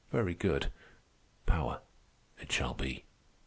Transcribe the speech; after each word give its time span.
Very 0.11 0.33
good. 0.33 0.71
Power 1.45 1.81
it 2.39 2.51
shall 2.51 2.73
be. 2.73 3.05